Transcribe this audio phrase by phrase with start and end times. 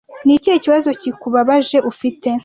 [0.25, 2.29] ni ikihe kibazo kikubabaje ufite